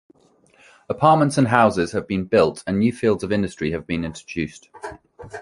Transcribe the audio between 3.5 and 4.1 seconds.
has been